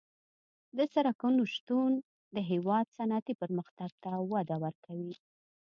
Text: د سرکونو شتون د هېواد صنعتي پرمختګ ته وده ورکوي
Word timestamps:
د 0.77 0.79
سرکونو 0.93 1.41
شتون 1.53 1.91
د 2.35 2.37
هېواد 2.51 2.85
صنعتي 2.97 3.33
پرمختګ 3.41 3.91
ته 4.03 4.11
وده 4.31 4.55
ورکوي 4.63 5.13